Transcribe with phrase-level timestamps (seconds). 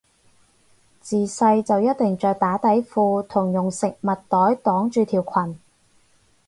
[0.99, 4.17] 自細就一定着打底褲同用食物袋
[4.63, 5.59] 擋住條裙